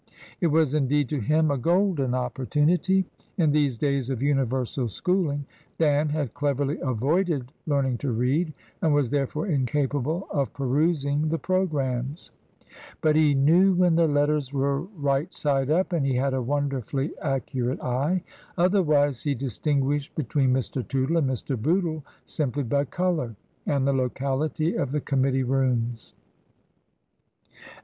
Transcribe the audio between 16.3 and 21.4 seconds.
a wonderfully accurate eye; other wise he distinguished between Mr. Tootle and